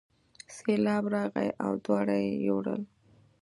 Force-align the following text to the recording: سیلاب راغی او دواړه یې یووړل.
سیلاب 0.55 1.03
راغی 1.13 1.47
او 1.63 1.71
دواړه 1.85 2.15
یې 2.25 2.31
یووړل. 2.45 2.81